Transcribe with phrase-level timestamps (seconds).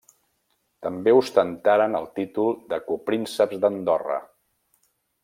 [0.85, 4.19] També ostentaren el títol de coprínceps d'Andorra.